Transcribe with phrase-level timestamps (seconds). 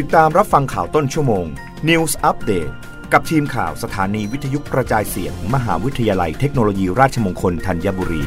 [0.00, 1.46] ติดตามรับฟังข่าวต้นชั่วโมง
[1.88, 2.72] News Update
[3.12, 8.22] กับทีมข่าวสถานีวิทยุกระจายเสียง มหาวิทยาลัยเทคโนโลยีราชมงคลธัญบุรี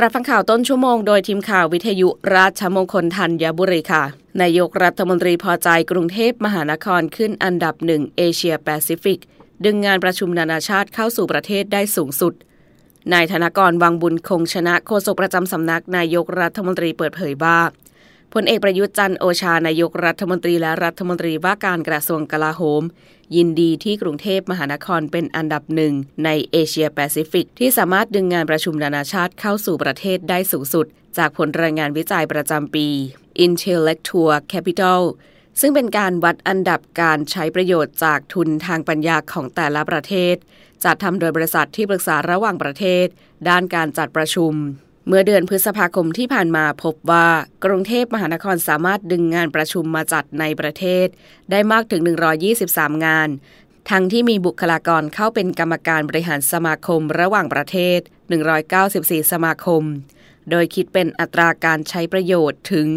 [0.00, 4.04] รับฟังข่าวต้นชั่วโมงโดยทีมข่าววิทยุราชมงคลธัญบุรีค่ะ
[4.42, 9.20] นายกรัฐมนตรีพอใจกรุงเทพมหานครขึ้นอันดับหนึ่งเอเชียแปซิฟิก
[9.64, 12.34] ดึงงานประชุมนานาชาติเข้าสู่ประเทศได้สูงสุด
[13.12, 17.58] นายธนกรวังบุญคงชนะโฆษกประจำสำนักนายกรัฐมนตรีเปิดเผยว่า
[18.32, 22.82] พลเอกประยุทธ์จันโอชานายกรัฐมนตรีและรัฐมนตรีว่าการกระทรวงกลาโหม
[23.36, 25.92] ยินดีที่กรุงเทพมหานครเป็นอันดับหนึ่ง
[26.24, 30.86] ในเอเชียแปซิฟิก ที่สามารถดึงงานประชุมนานาชาติเข้าสู่ประเทศได้สูงสุด
[31.18, 32.86] จากผลรายงานวิจัยประจำปี
[33.46, 35.00] Intellectual Capital
[35.60, 40.36] ซึ่งเป็นการวัดอันดับการใช้ประโยชน์จากทุนทางปัญญาของแต่ละประเทศ
[40.84, 43.06] จัดทำโดยบริษัทที่ปรึกษาระหว่างประเทศ
[43.48, 44.52] ด้านการจัดประชุม
[45.08, 47.28] เมื่อเดือนพฤษภาคมที่ผ่านมาพบว่า
[47.64, 51.06] กรุงเทพมหานครสามารถดึงงานประชุมมาจัดในประเทศ
[51.50, 52.00] ได้มากถึง
[52.52, 53.28] 123 งาน
[53.90, 57.98] ทั้งที่มีบุคลากรเข้าเป็นกรรมการบริหารสมาคมระหว่างประเทศ
[58.66, 59.82] 194 สมาคม
[60.50, 62.88] โดยคิดเป็นอัตราการใช้ประโยชน์ถึง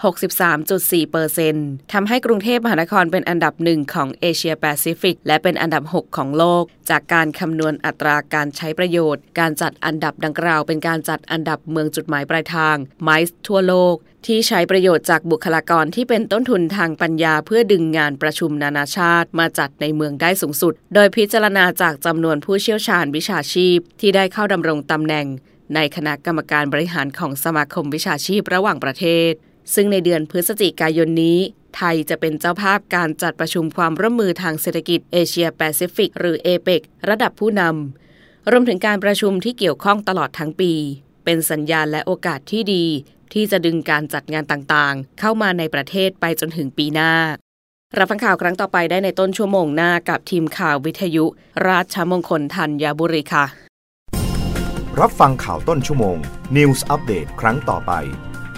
[0.00, 25.26] 63.4%ทำให้กรุงเทพมหานครเป็นอันดับหนึ่งของเอเชียแปซิฟิก และเป็นอันดับ 6 ของโลก จากการคำนวณอัตราการใช้ประโยชน์ การจัดอันดับดังกล่าว เป็นการจัดอันดับเมืองจุดหมายปลายทางไมซ์ทั่วโลก ที่ใช้ประโยชน์จากบุคลากรที่เป็นต้นทุนทางปัญญา เพื่อดึงงานประชุมนานาชาติ มาจัดในเมืองได้สูงสุด โดยพิจารณาจากจำนวนผู้เชี่ยวชาญวิชาชีพ ที่ได้เข้าดำรงตำแหน่ง
[25.74, 29.32] ในคณะกรรมการบริหารของสมาคมวิชาชีพระหว่างประเทศ
[29.74, 31.38] ซึ่งในเดือนพฤศจิกายนนี้
[31.76, 36.68] ไทยจะเป็นเจ้าภาพการจัดประชุมความร่วมมือทางเศรษฐกิจเอเชียแปซิฟิกหรือเอเป
[37.08, 40.72] ระดับผู้นำรวมถึงการประชุมที่เกี่ยวข้องตลอดทั้งปี
[41.24, 42.84] เป็นสัญญาณและโอกาสที่ดี
[43.32, 47.12] ที่จะดึงการจัดงานต่างๆ เข้ามาในประเทศไปจนถึงปีหน้า
[47.98, 51.24] รับฟังข่าวครั้งต่อไปได้ในต้นชั่วโมงหน้ากับทีมข่าววิทยุ
[51.68, 53.44] ราชมงคลธัญบุรีค่ะ
[55.00, 56.16] รับฟังข่าวต้นชั่วโมง
[56.56, 57.92] News อัปเดตครั้งต่อไป